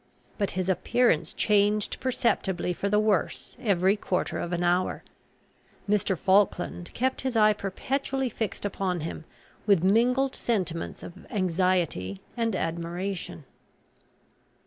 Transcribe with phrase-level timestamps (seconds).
[0.39, 5.03] But his appearance changed perceptibly for the worse every quarter of an hour.
[5.87, 6.17] Mr.
[6.17, 9.25] Falkland kept his eye perpetually fixed upon him,
[9.67, 13.43] with mingled sentiments of anxiety and admiration.